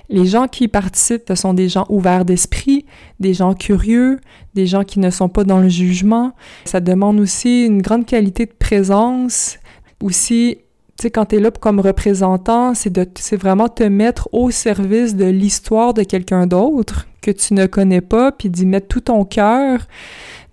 Les 0.07 0.25
gens 0.25 0.47
qui 0.47 0.69
participent, 0.69 1.25
ce 1.27 1.35
sont 1.35 1.53
des 1.53 1.67
gens 1.67 1.85
ouverts 1.89 2.23
d'esprit, 2.23 2.85
des 3.19 3.33
gens 3.33 3.55
curieux, 3.55 4.21
des 4.53 4.67
gens 4.67 4.85
qui 4.85 5.01
ne 5.01 5.09
sont 5.09 5.27
pas 5.27 5.43
dans 5.43 5.59
le 5.59 5.67
jugement. 5.67 6.31
Ça 6.63 6.79
demande 6.79 7.19
aussi 7.19 7.65
une 7.65 7.81
grande 7.81 8.05
qualité 8.05 8.45
de 8.45 8.53
présence, 8.57 9.57
aussi 10.01 10.59
sais, 11.03 11.11
quand 11.11 11.25
tu 11.25 11.35
es 11.35 11.39
là 11.39 11.51
comme 11.51 11.79
représentant, 11.79 12.73
c'est 12.73 12.91
de, 12.91 13.05
c'est 13.15 13.37
vraiment 13.37 13.67
te 13.67 13.83
mettre 13.83 14.29
au 14.31 14.51
service 14.51 15.15
de 15.15 15.25
l'histoire 15.25 15.93
de 15.93 16.03
quelqu'un 16.03 16.47
d'autre 16.47 17.07
que 17.21 17.31
tu 17.31 17.53
ne 17.53 17.65
connais 17.65 18.01
pas, 18.01 18.31
puis 18.31 18.49
d'y 18.49 18.65
mettre 18.65 18.87
tout 18.87 19.01
ton 19.01 19.25
cœur. 19.25 19.87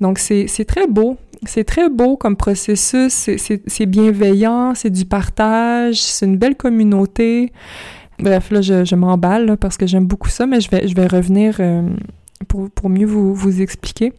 Donc, 0.00 0.18
c'est, 0.18 0.46
très 0.66 0.86
beau. 0.86 1.16
C'est 1.44 1.64
très 1.64 1.88
beau 1.88 2.16
comme 2.16 2.36
processus. 2.36 3.28
C'est 3.66 3.86
bienveillant, 3.86 4.74
c'est 4.74 4.90
du 4.90 5.04
partage, 5.04 6.02
c'est 6.02 6.26
une 6.26 6.38
belle 6.38 6.56
communauté. 6.56 7.52
Bref, 8.18 8.50
là, 8.50 8.60
je, 8.62 8.84
je 8.84 8.94
m'emballe 8.94 9.56
parce 9.58 9.76
que 9.76 9.86
j'aime 9.86 10.06
beaucoup 10.06 10.28
ça, 10.28 10.46
mais 10.46 10.60
je 10.60 10.70
vais, 10.70 10.88
je 10.88 10.94
vais 10.94 11.06
revenir 11.06 11.56
euh, 11.60 11.82
pour, 12.48 12.70
pour 12.70 12.88
mieux 12.88 13.06
vous, 13.06 13.34
vous 13.34 13.60
expliquer. 13.60 14.12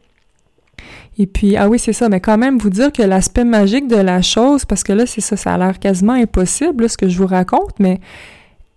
Et 1.18 1.27
puis, 1.27 1.57
ah 1.57 1.69
oui, 1.69 1.77
c'est 1.77 1.94
ça, 1.94 2.10
mais 2.10 2.19
quand 2.19 2.38
même 2.38 2.57
vous 2.57 2.69
dire 2.69 2.92
que 2.92 3.04
l'aspect 3.04 3.44
magique 3.44 3.88
de 3.88 3.98
la 3.98 4.21
chose, 4.21 4.65
parce 4.65 4.83
que 4.83 4.94
là, 4.94 5.06
c'est 5.06 5.21
ça, 5.21 5.38
ça 5.38 5.54
a 5.54 5.57
l'air 5.57 5.80
quasiment 5.80 6.13
impossible, 6.13 6.89
ce 6.89 6.98
que 6.98 7.07
je 7.07 7.18
vous 7.18 7.27
raconte, 7.27 7.80
mais 7.80 8.00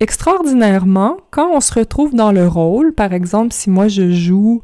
extraordinairement, 0.01 1.17
quand 1.31 1.51
on 1.55 1.61
se 1.61 1.73
retrouve 1.73 2.15
dans 2.15 2.33
le 2.33 2.47
rôle, 2.47 2.93
par 2.93 3.13
exemple, 3.15 3.53
si 3.53 3.71
moi 3.71 3.89
je 3.89 4.11
joue 4.11 4.61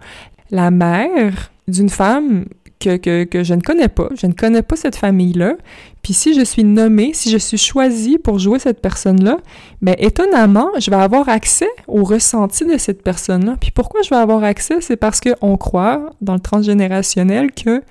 la 0.51 0.71
mère 0.71 1.51
d'une 1.69 1.89
femme 1.89 2.45
que, 2.83 3.43
je 3.43 3.55
ne 3.55 3.61
connais 3.61 3.89
pas. 3.89 4.09
Je 4.15 4.27
ne 4.27 4.33
connais 4.33 4.63
pas 4.63 4.77
cette 4.77 4.97
famille-là. 4.97 5.55
Puis 6.03 6.13
si 6.13 6.35
je 6.35 6.45
suis 6.45 6.65
nommée, 6.65 7.13
si 7.15 7.31
je 7.31 7.39
suis 7.39 7.59
choisie 7.59 8.19
pour 8.19 8.39
jouer 8.39 8.59
cette 8.59 8.81
personne-là, 8.81 9.39
ben, 9.81 9.95
étonnamment, 9.99 10.69
je 10.79 10.91
vais 10.91 10.97
avoir 10.97 11.29
accès 11.29 11.69
au 11.87 12.03
ressenti 12.03 12.65
de 12.65 12.77
cette 12.77 13.03
personne-là. 13.03 13.57
Puis 13.61 13.71
pourquoi 13.71 14.03
je 14.03 14.11
vais 14.11 14.17
avoir 14.17 14.43
accès? 14.45 14.81
C'est 14.81 14.97
parce 14.97 15.21
qu'on 15.21 15.57
croit, 15.57 16.11
dans 16.21 16.35
le 16.35 16.41
transgénérationnel, 16.41 17.53
que 17.53 17.83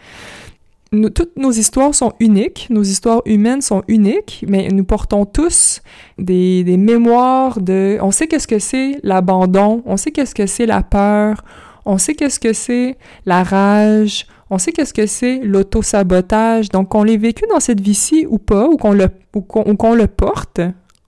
toutes 1.15 1.37
nos 1.37 1.51
histoires 1.51 1.95
sont 1.95 2.11
uniques, 2.19 2.67
nos 2.69 2.83
histoires 2.83 3.21
humaines 3.25 3.61
sont 3.61 3.81
uniques, 3.87 4.43
mais 4.49 4.67
nous 4.67 4.83
portons 4.83 5.23
tous 5.23 5.81
des 6.17 6.75
mémoires 6.77 7.61
de... 7.61 7.97
On 8.01 8.11
sait 8.11 8.27
qu'est-ce 8.27 8.47
que 8.47 8.59
c'est 8.59 8.97
l'abandon, 9.01 9.83
on 9.85 9.95
sait 9.95 10.11
qu'est-ce 10.11 10.35
que 10.35 10.45
c'est 10.45 10.65
la 10.65 10.83
peur, 10.83 11.45
on 11.85 11.97
sait 11.97 12.13
qu'est-ce 12.13 12.39
que 12.39 12.53
c'est 12.53 12.97
la 13.25 13.43
rage, 13.43 14.27
on 14.49 14.57
sait 14.57 14.73
qu'est-ce 14.73 14.93
que 14.93 15.05
c'est 15.05 15.39
l'auto-sabotage. 15.39 16.69
Donc, 16.69 16.89
qu'on 16.89 17.03
l'ait 17.03 17.17
vécu 17.17 17.45
dans 17.49 17.61
cette 17.61 17.79
vie-ci 17.79 18.27
ou 18.29 18.37
pas, 18.37 18.67
ou 18.67 18.75
qu'on 18.75 18.91
le, 18.91 19.07
qu'on, 19.47 19.93
le 19.93 20.07
porte 20.07 20.59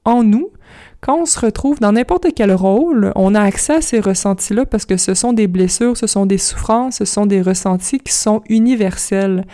en 0.05 0.23
nous, 0.23 0.49
quand 1.01 1.19
on 1.19 1.25
se 1.25 1.39
retrouve 1.39 1.81
dans 1.81 1.91
n'importe 1.91 2.27
quel 2.33 2.53
rôle, 2.53 3.11
on 3.15 3.35
a 3.35 3.41
accès 3.41 3.75
à 3.75 3.81
ces 3.81 3.99
ressentis-là 3.99 4.65
parce 4.65 4.85
que 4.85 4.95
ce 4.95 5.13
sont 5.13 5.33
des 5.33 5.47
blessures, 5.47 5.97
ce 5.97 6.07
sont 6.07 6.25
des 6.25 6.37
souffrances, 6.37 6.97
ce 6.97 7.05
sont 7.05 7.25
des 7.25 7.41
ressentis 7.41 7.99
qui 7.99 8.13
sont 8.13 8.41
universels. 8.47 9.45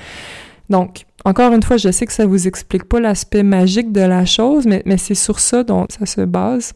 Donc, 0.69 1.05
encore 1.25 1.51
une 1.51 1.63
fois, 1.63 1.77
je 1.77 1.91
sais 1.91 2.05
que 2.05 2.13
ça 2.13 2.27
vous 2.27 2.47
explique 2.47 2.83
pas 2.83 2.99
l'aspect 2.99 3.41
magique 3.41 3.91
de 3.91 4.01
la 4.01 4.25
chose, 4.25 4.67
mais, 4.67 4.83
mais 4.85 4.97
c'est 4.97 5.15
sur 5.15 5.39
ça 5.39 5.63
dont 5.63 5.87
ça 5.89 6.05
se 6.05 6.21
base. 6.21 6.73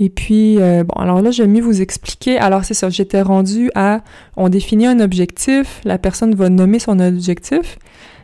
Et 0.00 0.10
puis, 0.10 0.60
euh, 0.60 0.84
bon, 0.84 1.00
alors 1.00 1.22
là, 1.22 1.30
j'aime 1.30 1.52
mieux 1.52 1.62
vous 1.62 1.82
expliquer. 1.82 2.38
Alors, 2.38 2.64
c'est 2.64 2.74
ça, 2.74 2.88
j'étais 2.88 3.22
rendue 3.22 3.70
à, 3.74 4.02
on 4.36 4.48
définit 4.48 4.86
un 4.86 5.00
objectif, 5.00 5.80
la 5.84 5.98
personne 5.98 6.34
va 6.34 6.48
nommer 6.48 6.78
son 6.78 7.00
objectif, 7.00 7.78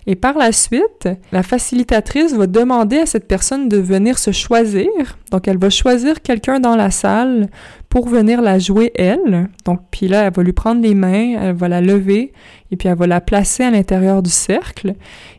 et 0.06 0.16
par 0.16 0.36
la 0.36 0.52
suite, 0.52 1.08
la 1.32 1.42
facilitatrice 1.42 2.34
va 2.34 2.46
demander 2.46 2.98
à 2.98 3.06
cette 3.06 3.26
personne 3.26 3.68
de 3.70 3.78
venir 3.78 4.18
se 4.18 4.32
choisir. 4.32 4.88
Donc, 5.30 5.48
elle 5.48 5.56
va 5.58 5.70
choisir 5.70 6.20
quelqu'un 6.20 6.60
dans 6.60 6.76
la 6.76 6.90
salle 6.90 7.48
pour 7.88 8.08
venir 8.08 8.42
la 8.42 8.58
jouer 8.58 8.92
elle. 8.96 9.48
Donc, 9.64 9.80
puis 9.90 10.06
là, 10.06 10.24
elle 10.24 10.32
va 10.32 10.42
lui 10.42 10.52
prendre 10.52 10.82
les 10.82 10.94
mains, 10.94 11.36
elle 11.40 11.56
va 11.56 11.68
la 11.68 11.80
lever, 11.80 12.32
et 12.70 12.76
puis 12.76 12.88
elle 12.88 12.98
va 12.98 13.06
la 13.06 13.22
placer 13.22 13.64
à 13.64 13.70
l'intérieur 13.70 14.22
du 14.22 14.30
cercle. 14.30 14.94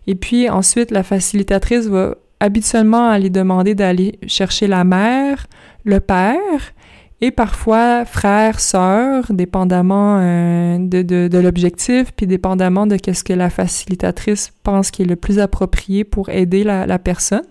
Et 0.08 0.16
puis 0.16 0.50
ensuite, 0.50 0.90
la 0.90 1.04
facilitatrice 1.04 1.86
va 1.86 2.16
habituellement 2.40 3.10
aller 3.10 3.30
demander 3.30 3.76
d'aller 3.76 4.20
chercher 4.28 4.68
la 4.68 4.84
mère, 4.84 5.46
le 5.86 6.00
père, 6.00 6.74
et 7.22 7.32
parfois 7.32 8.04
frère, 8.06 8.60
sœur, 8.60 9.26
dépendamment 9.30 10.20
euh, 10.20 10.78
de, 10.80 11.02
de, 11.02 11.38
l'objectif, 11.38 12.12
puis 12.16 12.28
dépendamment 12.28 12.88
de 12.88 12.98
qu'est-ce 12.98 13.24
que 13.24 13.34
la 13.34 13.50
facilitatrice 13.50 14.52
pense 14.64 14.92
qui 14.92 15.04
est 15.04 15.06
le 15.06 15.16
plus 15.16 15.40
approprié 15.40 16.04
pour 16.04 16.30
aider 16.30 16.64
la, 16.64 17.00
personne. 17.00 17.46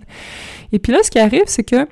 Et 0.72 0.78
puis 0.78 0.92
là, 0.92 0.98
ce 1.02 1.10
qui 1.10 1.18
arrive, 1.18 1.44
c'est 1.46 1.64
que 1.64 1.86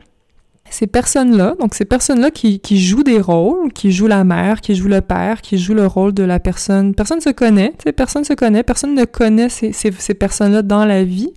ces 0.68 0.87
personnes-là, 0.87 1.54
donc 1.61 1.75
ces 1.75 1.84
personnes-là 1.84 2.30
qui, 2.30 2.61
jouent 2.78 3.04
des 3.04 3.20
rôles, 3.20 3.72
qui 3.72 3.90
jouent 3.90 4.06
la 4.06 4.25
mère, 4.25 4.61
qui 4.61 4.75
jouent 4.75 4.88
le 4.88 5.00
père, 5.00 5.40
qui 5.40 5.58
jouent 5.58 5.75
le 5.75 5.87
rôle 5.87 6.12
de 6.12 6.22
la 6.22 6.40
personne, 6.40 6.94
personne 6.94 7.20
se 7.20 7.30
connaît, 7.30 7.72
personne 7.96 8.25
se 8.25 8.32
connaît, 8.34 8.62
personne 8.62 8.94
ne 8.94 9.04
connaît 9.04 9.49
ces, 9.49 9.72
ces 9.72 10.14
personnes-là 10.14 10.62
dans 10.62 10.84
la 10.84 11.04
vie. 11.04 11.32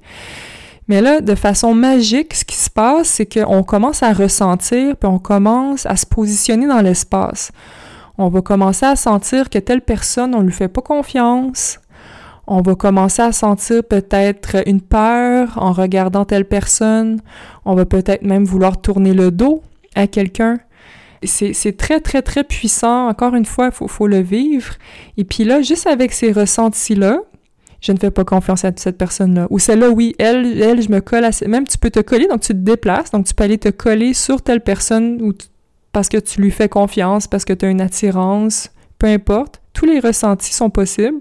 Mais 0.88 1.02
là, 1.02 1.22
de 1.22 1.36
façon 1.36 1.74
magique, 1.74 2.34
ce 2.34 2.46
qui 2.46 2.56
se 2.56 2.70
passe, 2.70 3.08
c'est 3.08 3.26
qu'on 3.26 3.64
commence 3.64 4.04
à 4.04 4.14
ressentir, 4.14 4.96
puis 4.96 5.10
on 5.10 5.20
commence 5.20 5.86
à 5.86 5.96
se 5.96 6.06
positionner 6.06 6.68
dans 6.68 6.82
l'espace. 6.82 7.52
On 8.18 8.30
va 8.30 8.42
commencer 8.42 8.86
à 8.86 8.96
sentir 8.96 9.50
que 9.50 9.58
telle 9.58 9.82
personne, 9.82 10.36
on 10.36 10.42
lui 10.42 10.54
fait 10.54 10.68
pas 10.68 10.82
confiance. 10.82 11.80
On 12.48 12.62
va 12.62 12.76
commencer 12.76 13.24
à 13.24 13.32
sentir 13.32 13.84
peut-être 13.84 14.68
une 14.68 14.82
peur 14.82 15.58
en 15.58 15.72
regardant 15.72 16.26
telle 16.26 16.46
personne. 16.46 17.20
On 17.66 17.74
va 17.74 17.86
peut-être 17.86 18.22
même 18.22 18.46
vouloir 18.46 18.80
tourner 18.80 19.14
le 19.14 19.32
dos 19.32 19.64
à 19.96 20.06
quelqu'un. 20.06 20.60
C'est 21.24 21.76
très, 21.76 22.00
très, 22.02 22.22
très 22.22 22.44
puissant. 22.44 23.08
Encore 23.08 23.34
une 23.34 23.46
fois, 23.46 23.68
il 23.68 23.72
faut, 23.72 23.88
faut 23.88 24.06
le 24.06 24.20
vivre. 24.20 24.76
Et 25.18 25.24
puis 25.24 25.44
là, 25.44 25.62
juste 25.62 25.88
avec 25.88 26.14
ces 26.14 26.32
ressentis-là, 26.32 27.18
je 27.86 27.92
ne 27.92 27.98
fais 27.98 28.10
pas 28.10 28.24
confiance 28.24 28.66
à 28.66 28.72
cette 28.76 28.98
personne-là. 28.98 29.46
Ou 29.52 29.60
celle-là, 29.60 29.90
oui, 29.90 30.16
elle, 30.18 30.60
elle, 30.62 30.82
je 30.82 30.90
me 30.90 31.02
colle 31.02 31.24
à... 31.24 31.30
Même 31.48 31.68
tu 31.68 31.78
peux 31.78 31.92
te 31.92 32.00
coller, 32.00 32.28
donc 32.28 32.42
tu 32.42 32.54
te 32.54 32.58
déplaces, 32.58 33.12
donc 33.12 33.26
tu 33.26 33.34
peux 33.34 33.44
aller 33.44 33.60
te 33.60 33.70
coller 33.70 34.14
sur 34.14 34.42
telle 34.42 34.62
personne 34.62 35.22
ou 35.22 35.34
parce 35.92 36.10
que 36.10 36.18
tu 36.18 36.42
lui 36.42 36.52
fais 36.52 36.68
confiance, 36.68 37.28
parce 37.28 37.46
que 37.46 37.54
tu 37.54 37.66
as 37.66 37.70
une 37.70 37.80
attirance, 37.80 38.72
peu 39.00 39.08
importe. 39.08 39.62
Tous 39.74 39.86
les 39.86 40.00
ressentis 40.00 40.54
sont 40.54 40.70
possibles. 40.70 41.20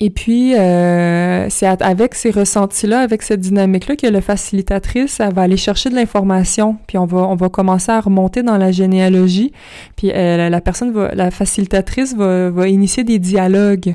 Et 0.00 0.10
puis, 0.10 0.56
euh, 0.56 1.48
c'est 1.48 1.66
avec 1.66 2.14
ces 2.14 2.30
ressentis-là, 2.30 3.00
avec 3.00 3.22
cette 3.22 3.40
dynamique-là, 3.40 3.94
que 3.94 4.06
la 4.06 4.20
facilitatrice, 4.20 5.20
va 5.20 5.42
aller 5.42 5.56
chercher 5.56 5.90
de 5.90 5.94
l'information, 5.94 6.78
puis 6.88 6.98
on 6.98 7.04
va, 7.04 7.18
on 7.18 7.36
va 7.36 7.48
commencer 7.48 7.92
à 7.92 8.00
remonter 8.00 8.42
dans 8.42 8.56
la 8.56 8.72
généalogie, 8.72 9.52
puis 9.94 10.10
euh, 10.12 10.48
la 10.48 10.60
personne 10.60 10.90
va, 10.90 11.14
la 11.14 11.30
facilitatrice 11.30 12.16
va, 12.16 12.50
va 12.50 12.66
initier 12.66 13.04
des 13.04 13.20
dialogues. 13.20 13.94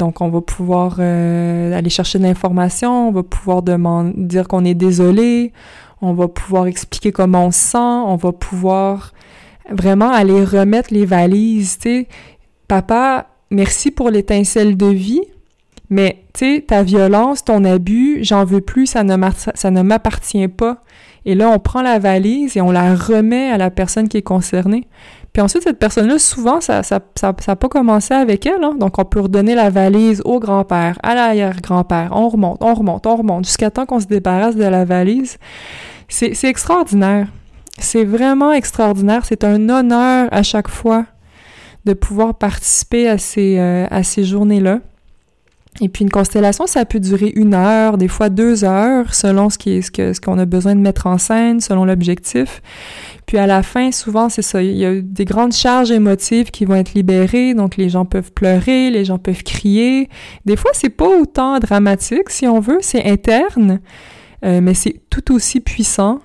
Donc, 0.00 0.22
on 0.22 0.30
va 0.30 0.40
pouvoir 0.40 0.96
euh, 0.98 1.76
aller 1.76 1.90
chercher 1.90 2.18
de 2.18 2.24
l'information, 2.24 3.08
on 3.08 3.12
va 3.12 3.22
pouvoir 3.22 3.62
dire 3.62 4.48
qu'on 4.48 4.64
est 4.64 4.74
désolé, 4.74 5.52
on 6.00 6.14
va 6.14 6.26
pouvoir 6.26 6.66
expliquer 6.66 7.12
comment 7.12 7.48
on 7.48 7.50
se 7.50 7.60
sent, 7.60 7.76
on 7.76 8.16
va 8.16 8.32
pouvoir 8.32 9.12
vraiment 9.70 10.10
aller 10.10 10.42
remettre 10.42 10.94
les 10.94 11.04
valises. 11.04 11.78
Papa, 12.66 13.26
merci 13.50 13.90
pour 13.90 14.08
l'étincelle 14.08 14.78
de 14.78 14.86
vie, 14.86 15.20
mais 15.90 16.24
ta 16.66 16.82
violence, 16.82 17.44
ton 17.44 17.62
abus, 17.64 18.20
j'en 18.22 18.46
veux 18.46 18.62
plus, 18.62 18.86
ça 18.86 19.04
ne 19.04 19.82
m'appartient 19.82 20.48
pas. 20.48 20.82
Et 21.26 21.34
là, 21.34 21.50
on 21.50 21.58
prend 21.58 21.82
la 21.82 21.98
valise 21.98 22.56
et 22.56 22.60
on 22.60 22.70
la 22.70 22.94
remet 22.94 23.50
à 23.50 23.58
la 23.58 23.70
personne 23.70 24.08
qui 24.08 24.16
est 24.16 24.22
concernée. 24.22 24.86
Puis 25.32 25.42
ensuite, 25.42 25.62
cette 25.62 25.78
personne-là, 25.78 26.18
souvent, 26.18 26.60
ça 26.60 26.76
n'a 26.76 26.82
ça, 26.82 27.00
ça, 27.14 27.34
ça 27.38 27.56
pas 27.56 27.68
commencé 27.68 28.14
avec 28.14 28.46
elle. 28.46 28.64
Hein? 28.64 28.74
Donc, 28.78 28.98
on 28.98 29.04
peut 29.04 29.20
redonner 29.20 29.54
la 29.54 29.70
valise 29.70 30.22
au 30.24 30.40
grand-père, 30.40 30.98
à 31.02 31.14
l'arrière-grand-père. 31.14 32.10
On 32.12 32.28
remonte, 32.28 32.58
on 32.60 32.74
remonte, 32.74 33.06
on 33.06 33.16
remonte, 33.16 33.44
jusqu'à 33.44 33.70
temps 33.70 33.86
qu'on 33.86 34.00
se 34.00 34.06
débarrasse 34.06 34.56
de 34.56 34.64
la 34.64 34.84
valise. 34.84 35.38
C'est 36.08 36.44
extraordinaire. 36.44 37.28
C'est 37.78 38.04
vraiment 38.04 38.52
extraordinaire. 38.52 39.24
C'est 39.24 39.44
un 39.44 39.68
honneur 39.68 40.28
à 40.32 40.42
chaque 40.42 40.68
fois 40.68 41.06
de 41.84 41.92
pouvoir 41.92 42.34
participer 42.34 43.08
à 43.08 43.16
ces, 43.16 43.58
euh, 43.58 43.86
à 43.90 44.02
ces 44.02 44.24
journées-là. 44.24 44.80
Et 45.82 45.88
puis 45.88 46.04
une 46.04 46.10
constellation, 46.10 46.66
ça 46.66 46.84
peut 46.84 47.00
durer 47.00 47.32
une 47.34 47.54
heure, 47.54 47.96
des 47.96 48.08
fois 48.08 48.28
deux 48.28 48.64
heures, 48.64 49.14
selon 49.14 49.48
ce 49.48 49.56
qui 49.56 49.82
ce 49.82 49.90
que 49.90 50.12
ce 50.12 50.20
qu'on 50.20 50.38
a 50.38 50.44
besoin 50.44 50.74
de 50.74 50.80
mettre 50.80 51.06
en 51.06 51.16
scène, 51.16 51.60
selon 51.60 51.84
l'objectif. 51.84 52.60
Puis 53.26 53.38
à 53.38 53.46
la 53.46 53.62
fin, 53.62 53.90
souvent, 53.92 54.28
c'est 54.28 54.42
ça, 54.42 54.62
il 54.62 54.76
y 54.76 54.84
a 54.84 55.00
des 55.00 55.24
grandes 55.24 55.52
charges 55.52 55.90
émotives 55.90 56.50
qui 56.50 56.64
vont 56.64 56.74
être 56.74 56.94
libérées, 56.94 57.54
donc 57.54 57.76
les 57.76 57.88
gens 57.88 58.04
peuvent 58.04 58.32
pleurer, 58.32 58.90
les 58.90 59.04
gens 59.04 59.18
peuvent 59.18 59.42
crier. 59.42 60.08
Des 60.44 60.56
fois, 60.56 60.72
c'est 60.74 60.90
pas 60.90 61.08
autant 61.08 61.58
dramatique, 61.58 62.28
si 62.28 62.46
on 62.46 62.60
veut, 62.60 62.78
c'est 62.80 63.04
interne, 63.04 63.80
euh, 64.44 64.60
mais 64.60 64.74
c'est 64.74 65.00
tout 65.08 65.32
aussi 65.32 65.60
puissant. 65.60 66.20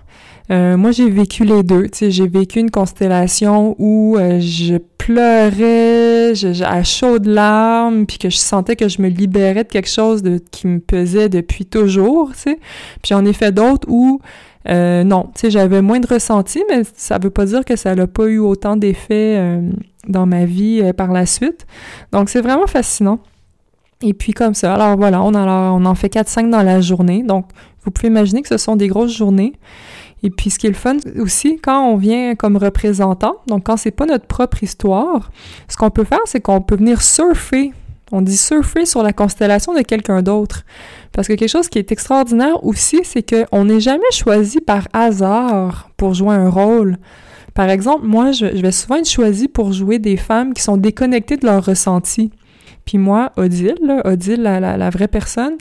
Euh, 0.52 0.78
moi, 0.78 0.92
j'ai 0.92 1.10
vécu 1.10 1.44
les 1.44 1.64
deux. 1.64 1.88
J'ai 2.00 2.28
vécu 2.28 2.60
une 2.60 2.70
constellation 2.70 3.76
où 3.80 4.18
euh, 4.18 4.40
je 4.40 4.76
pleurais, 5.06 6.34
je, 6.34 6.64
à 6.64 6.84
chaudes 6.84 7.28
larmes, 7.28 8.08
puis 8.08 8.18
que 8.18 8.30
je 8.30 8.38
sentais 8.38 8.76
que 8.76 8.90
je 8.90 9.02
me 9.02 9.08
libérais 9.08 9.64
de 9.64 9.70
quelque 9.70 9.90
chose 9.90 10.24
de, 10.24 10.40
qui 10.52 10.66
me 10.66 10.80
pesait 10.80 11.30
depuis 11.30 11.66
toujours, 11.66 12.32
tu 12.34 12.40
sais. 12.40 12.60
Puis 13.02 13.10
j'en 13.10 13.24
ai 13.24 13.34
fait 13.34 13.52
d'autres 13.52 13.88
où 13.88 14.20
euh, 14.68 15.04
non, 15.04 15.30
tu 15.36 15.42
sais, 15.42 15.52
j'avais 15.52 15.84
moins 15.84 16.00
de 16.00 16.08
ressenti, 16.08 16.64
mais 16.70 16.82
ça 16.96 17.20
veut 17.20 17.30
pas 17.30 17.46
dire 17.46 17.64
que 17.64 17.76
ça 17.76 17.94
n'a 17.94 18.08
pas 18.08 18.26
eu 18.26 18.40
autant 18.40 18.78
d'effets 18.78 19.60
dans 20.08 20.26
ma 20.26 20.46
vie 20.46 20.92
par 20.98 21.12
la 21.12 21.28
suite. 21.28 21.68
Donc, 22.12 22.30
c'est 22.30 22.42
vraiment 22.42 22.66
fascinant. 22.66 23.20
Et 24.02 24.16
puis 24.16 24.34
comme 24.34 24.56
ça, 24.56 24.74
alors 24.74 24.98
voilà, 24.98 25.22
on 25.22 25.86
en 25.86 25.96
fait 25.96 26.12
4-5 26.12 26.50
dans 26.50 26.64
la 26.64 26.82
journée. 26.82 27.22
Donc, 27.22 27.46
vous 27.84 27.92
pouvez 27.92 28.08
imaginer 28.08 28.42
que 28.42 28.50
ce 28.50 28.58
sont 28.58 28.76
des 28.76 28.88
grosses 28.88 29.16
journées. 29.16 29.54
Et 30.26 30.32
puis 30.32 30.50
ce 30.50 30.58
qui 30.58 30.66
est 30.66 30.72
le 30.72 30.76
fun 30.76 30.98
aussi, 31.20 31.60
quand 31.62 31.88
on 31.88 31.98
vient 31.98 32.34
comme 32.34 32.58
représentant, 32.58 33.36
donc 33.46 33.66
quand 33.66 33.78
c'est 33.78 33.92
pas 33.92 34.08
notre 34.08 34.26
propre 34.26 34.64
histoire, 34.64 35.30
ce 35.70 35.78
qu'on 35.78 35.92
peut 35.92 36.04
faire, 36.04 36.22
c'est 36.26 36.42
qu'on 36.42 36.62
peut 36.62 36.78
venir 36.78 37.04
surfer. 37.04 37.74
On 38.12 38.24
dit 38.24 38.36
surfer 38.36 38.88
sur 38.88 39.04
la 39.04 39.14
constellation 39.14 39.76
de 39.76 39.82
quelqu'un 39.82 40.24
d'autre. 40.24 40.64
Parce 41.12 41.28
que 41.28 41.34
quelque 41.34 41.52
chose 41.52 41.70
qui 41.70 41.78
est 41.78 41.92
extraordinaire 41.92 42.64
aussi, 42.64 43.02
c'est 43.04 43.22
qu'on 43.22 43.66
n'est 43.66 43.80
jamais 43.80 44.02
choisi 44.12 44.62
par 44.62 44.88
hasard 44.94 45.92
pour 45.96 46.16
jouer 46.16 46.34
un 46.34 46.50
rôle. 46.50 46.98
Par 47.54 47.70
exemple, 47.70 48.08
moi, 48.08 48.32
je, 48.32 48.48
vais 48.48 48.72
souvent 48.72 48.96
être 48.96 49.08
choisie 49.08 49.48
pour 49.48 49.74
jouer 49.74 50.00
des 50.00 50.18
femmes 50.18 50.56
qui 50.56 50.64
sont 50.64 50.78
déconnectées 50.78 51.38
de 51.38 51.46
leur 51.46 51.64
ressenti. 51.64 52.32
Puis 52.84 52.98
moi, 52.98 53.32
Odile, 53.38 54.02
Odile, 54.06 54.42
la 54.42 54.90
vraie 54.90 55.08
personne, 55.08 55.54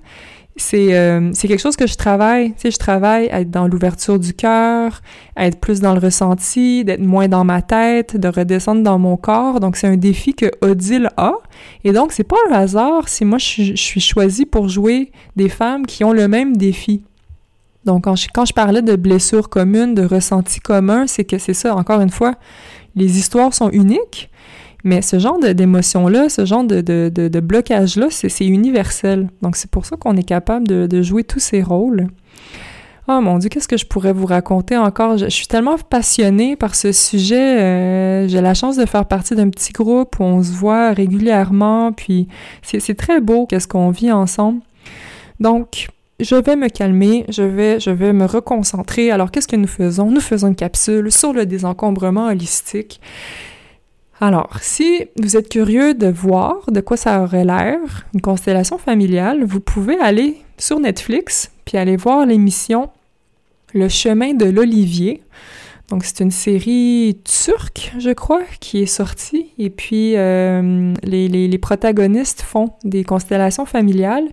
c'est 0.57 0.95
euh, 0.95 1.33
quelque 1.33 1.61
chose 1.61 1.77
que 1.77 1.87
je 1.87 1.97
travaille. 1.97 2.53
Tu 2.53 2.61
sais, 2.63 2.71
je 2.71 2.79
travaille 2.79 3.29
à 3.31 3.41
être 3.41 3.51
dans 3.51 3.67
l'ouverture 3.67 4.19
du 4.19 4.35
cœur, 4.35 5.01
à 5.35 5.47
être 5.47 5.59
plus 5.59 5.81
dans 5.81 5.95
le 5.95 5.99
ressenti, 5.99 6.85
d'être 6.85 7.01
moins 7.01 7.27
dans 7.27 7.45
ma 7.45 7.61
tête, 7.61 8.17
de 8.17 8.29
redescendre 8.29 8.83
dans 8.83 8.99
mon 8.99 9.17
corps. 9.17 9.59
Donc, 9.59 9.77
c'est 9.77 9.89
un 9.89 9.97
défi 9.97 10.35
que 10.35 10.47
Odile 10.61 11.11
a. 11.17 11.33
Et 11.83 11.93
donc, 11.93 12.13
c'est 12.13 12.25
pas 12.25 12.37
un 12.51 12.53
hasard 12.53 13.09
si 13.09 13.25
moi, 13.25 13.39
je, 13.39 13.63
je 13.63 13.75
suis 13.75 14.01
choisie 14.01 14.47
pour 14.47 14.69
jouer 14.69 15.11
des 15.35 15.49
femmes 15.49 15.87
qui 15.87 16.05
ont 16.05 16.13
le 16.13 16.29
même 16.29 16.57
défi. 16.57 17.03
Donc, 17.85 18.05
quand 18.05 18.17
je, 18.17 18.29
quand 18.33 18.45
je 18.45 18.53
parlais 18.53 18.83
de 18.83 18.97
blessures 18.97 19.49
communes, 19.49 19.95
de 19.95 20.05
ressentis 20.05 20.61
communs, 20.61 21.07
c'est 21.07 21.25
que 21.25 21.39
c'est 21.39 21.55
ça, 21.55 21.75
encore 21.75 22.01
une 22.01 22.11
fois, 22.11 22.35
les 22.97 23.19
histoires 23.19 23.53
sont 23.53 23.71
uniques, 23.71 24.31
mais 24.85 25.01
ce 25.01 25.19
genre 25.19 25.39
d'émotion-là, 25.39 26.29
ce 26.29 26.45
genre 26.45 26.63
de, 26.65 27.41
blocage-là, 27.41 28.09
c'est 28.11 28.47
universel. 28.47 29.29
Donc 29.43 29.57
c'est 29.57 29.71
pour 29.71 29.87
ça 29.87 29.97
qu'on 29.97 30.17
est 30.17 30.23
capable 30.23 30.69
de, 30.69 30.87
de, 30.87 31.03
jouer 31.03 31.25
tous 31.25 31.41
ces 31.41 31.63
rôles. 31.63 32.09
Oh 33.09 33.21
mon 33.21 33.39
Dieu, 33.39 33.51
qu'est-ce 33.51 33.69
que 33.69 33.77
je 33.77 33.85
pourrais 33.85 34.13
vous 34.13 34.25
raconter 34.27 34.77
encore? 34.77 35.19
Je, 35.19 35.29
suis 35.29 35.47
tellement 35.47 35.77
passionnée 35.77 36.57
par 36.57 36.75
ce 36.75 36.93
sujet. 36.93 37.61
Euh, 37.61 38.29
J'ai 38.29 38.41
la 38.41 38.55
chance 38.55 38.77
de 38.77 38.87
faire 38.87 39.07
partie 39.07 39.35
d'un 39.35 39.51
petit 39.51 39.73
groupe 39.73 40.21
où 40.21 40.23
on 40.23 40.43
se 40.43 40.53
voit 40.53 40.93
régulièrement, 40.93 41.93
puis 41.93 42.29
c'est 42.63 42.97
très 42.97 43.21
beau 43.21 43.47
qu'est-ce 43.47 43.69
qu'on 43.69 43.91
vit 43.91 44.13
ensemble. 44.13 44.61
Donc, 45.41 45.89
je 46.21 46.35
vais 46.37 46.57
me 46.57 46.69
calmer, 46.69 47.27
je 47.29 47.43
vais, 47.43 47.81
je 47.81 47.91
vais 47.91 48.13
me 48.13 48.25
reconcentrer. 48.25 49.11
Alors, 49.11 49.31
qu'est-ce 49.31 49.49
que 49.49 49.57
nous 49.57 49.67
faisons? 49.67 50.11
Nous 50.11 50.21
faisons 50.21 50.49
une 50.49 50.55
capsule 50.55 51.11
sur 51.11 51.33
le 51.33 51.45
désencombrement 51.45 52.29
holistique. 52.29 53.01
Alors, 54.27 54.57
si 54.63 55.05
vous 55.21 55.37
êtes 55.37 55.51
curieux 55.51 55.93
de 55.93 56.07
voir 56.07 56.63
de 56.69 56.81
quoi 56.81 56.97
ça 56.97 57.23
aurait 57.23 57.45
l'air, 57.45 57.79
une 58.15 58.23
constellation 58.23 58.79
familiale, 58.79 59.45
vous 59.45 59.61
pouvez 59.61 59.99
aller 60.01 60.39
sur 60.57 60.81
Netflix 60.81 61.51
puis 61.67 61.77
aller 61.77 61.97
voir 61.97 62.25
l'émission 62.25 62.89
Le 63.75 63.91
chemin 63.91 64.33
de 64.33 64.47
l'Olivier. 64.47 65.21
Donc, 65.91 66.05
c'est 66.05 66.21
une 66.21 66.31
série 66.31 67.19
turque, 67.25 67.93
je 67.99 68.13
crois, 68.13 68.45
qui 68.61 68.81
est 68.81 68.87
sortie. 68.87 69.49
Et 69.59 69.69
puis, 69.69 70.17
euh, 70.17 70.95
les, 71.03 71.59
protagonistes 71.59 72.41
font 72.41 72.71
des 72.83 73.05
constellations 73.05 73.67
familiales. 73.67 74.29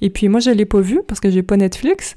Et 0.00 0.08
puis, 0.08 0.30
moi, 0.30 0.40
je 0.40 0.52
l'ai 0.52 0.64
pas 0.64 0.80
vu 0.80 1.02
parce 1.06 1.20
que 1.20 1.28
j'ai 1.30 1.42
pas 1.42 1.58
Netflix, 1.58 2.16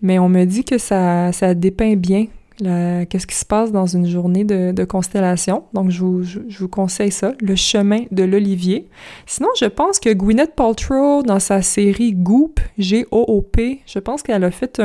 mais 0.00 0.20
on 0.20 0.28
me 0.28 0.44
dit 0.44 0.62
que 0.62 0.78
ça, 0.78 1.32
ça 1.32 1.54
dépeint 1.54 1.96
bien 1.96 2.26
qu'est-ce 2.58 3.26
qui 3.26 3.36
se 3.36 3.44
passe 3.44 3.72
dans 3.72 3.86
une 3.86 4.06
journée 4.06 4.44
de, 4.44 4.84
constellation? 4.84 5.64
Donc, 5.72 5.90
je 5.90 6.00
vous, 6.00 6.68
conseille 6.68 7.12
ça, 7.12 7.32
Le 7.40 7.54
chemin 7.56 8.04
de 8.10 8.24
l'Olivier. 8.24 8.88
Sinon, 9.26 9.48
je 9.58 9.66
pense 9.66 10.00
que 10.00 10.12
Gwyneth 10.12 10.54
Paltrow, 10.54 11.22
dans 11.22 11.40
sa 11.40 11.62
série 11.62 12.12
Goop, 12.12 12.60
G-O-O-P, 12.78 13.80
je 13.86 13.98
pense 13.98 14.22
qu'elle 14.22 14.44
a 14.44 14.50
fait 14.50 14.80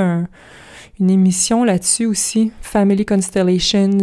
une 1.00 1.10
émission 1.10 1.64
là-dessus 1.64 2.06
aussi, 2.06 2.52
Family 2.62 3.06
Constellations, 3.06 3.98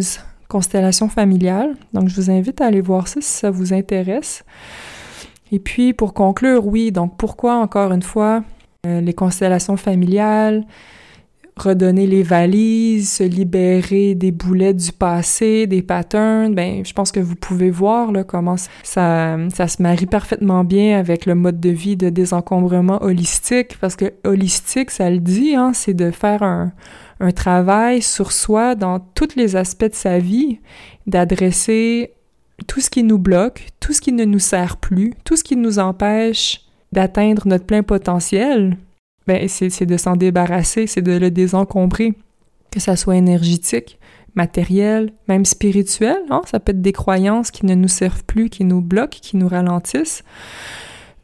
constellation 0.49 1.09
familiale. 1.09 1.77
Donc, 1.93 2.09
je 2.09 2.17
vous 2.17 2.31
invite 2.31 2.61
à 2.61 2.67
aller 2.67 2.81
voir 2.81 3.09
ça 3.09 3.21
si 3.21 3.31
ça 3.31 3.51
vous 3.51 3.73
intéresse. 3.73 4.45
Et 5.53 5.59
puis, 5.59 5.93
pour 5.93 6.15
conclure, 6.15 6.67
oui, 6.67 6.93
donc 6.93 7.17
pourquoi, 7.17 7.57
encore 7.57 7.93
une 7.93 8.03
fois, 8.03 8.43
euh, 8.87 9.01
les 9.01 9.13
constellations 9.15 9.77
familiales, 9.77 10.65
redonner 11.61 12.07
les 12.07 12.23
valises, 12.23 13.11
se 13.11 13.23
libérer 13.23 14.15
des 14.15 14.33
boulettes 14.33 14.77
du 14.77 14.93
passé, 14.93 15.67
des 15.67 15.83
patterns, 15.83 16.55
ben 16.55 16.85
je 16.85 16.93
pense 16.93 17.13
que 17.13 17.21
vous 17.21 17.37
pouvez 17.37 17.71
voir 17.71 18.13
là 18.13 18.25
comment 18.25 18.57
ça 18.83 19.37
ça 19.55 19.69
se 19.69 19.83
marie 19.83 20.07
parfaitement 20.07 20.65
bien 20.65 20.99
avec 20.99 21.27
le 21.27 21.35
mode 21.35 21.61
de 21.61 21.71
vie 21.71 21.97
de 21.97 22.09
désencombrement 22.09 23.03
holistique 23.03 23.79
parce 23.81 23.97
que 23.97 24.13
holistique 24.25 24.91
ça 24.91 25.11
le 25.11 25.19
dit 25.19 25.55
hein, 25.55 25.73
c'est 25.75 25.95
de 25.95 26.11
faire 26.11 26.43
un 26.43 26.73
un 27.21 27.33
travail 27.33 28.01
sur 28.03 28.33
soi 28.33 28.75
dans 28.75 28.99
tous 28.99 29.37
les 29.37 29.55
aspects 29.55 29.85
de 29.85 29.95
sa 29.95 30.19
vie, 30.19 30.59
d'adresser 31.07 32.15
tout 32.67 32.81
ce 32.81 32.91
qui 32.91 33.03
nous 33.03 33.19
bloque, 33.19 33.69
tout 33.79 33.93
ce 33.93 34.01
qui 34.01 34.13
ne 34.13 34.25
nous 34.25 34.39
sert 34.39 34.79
plus, 34.79 35.13
tout 35.25 35.37
ce 35.37 35.45
qui 35.45 35.57
nous 35.57 35.79
empêche 35.79 36.63
d'atteindre 36.93 37.47
notre 37.47 37.67
plein 37.67 37.83
potentiel, 37.83 38.77
ben 39.31 39.49
c'est 39.49 39.87
de 39.87 39.97
s'en 39.97 40.17
débarrasser, 40.17 40.87
c'est 40.87 41.01
de 41.03 41.13
le 41.13 41.31
désencombrer, 41.31 42.15
que 42.73 42.81
ça 42.81 42.97
soit 42.97 43.17
énergétique, 43.17 43.99
matériel, 44.35 45.13
même 45.29 45.45
spirituel, 45.45 46.17
hein? 46.31 46.41
ça 46.47 46.59
peut 46.59 46.73
être 46.73 46.83
des 46.83 46.93
croyances 46.93 47.51
qui 47.51 47.67
ne 47.67 47.75
nous 47.75 47.89
servent 47.89 48.25
plus, 48.25 48.49
qui 48.49 48.65
nous 48.65 48.81
bloquent, 48.81 49.19
qui 49.21 49.37
nous 49.37 49.49
ralentissent. 49.49 50.25